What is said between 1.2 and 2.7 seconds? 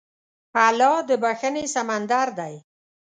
بښنې سمندر دی.